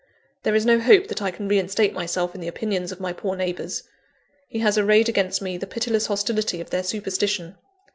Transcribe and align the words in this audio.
There 0.41 0.55
is 0.55 0.65
no 0.65 0.79
hope 0.79 1.09
that 1.09 1.21
I 1.21 1.29
can 1.29 1.47
reinstate 1.47 1.93
myself 1.93 2.33
in 2.33 2.41
the 2.41 2.47
opinions 2.47 2.91
of 2.91 2.99
my 2.99 3.13
poor 3.13 3.35
neighbours. 3.35 3.83
He 4.47 4.57
has 4.57 4.75
arrayed 4.75 5.07
against 5.07 5.43
me 5.43 5.57
the 5.59 5.67
pitiless 5.67 6.07
hostility 6.07 6.59
of 6.59 6.71
their 6.71 6.81
superstition. 6.81 7.55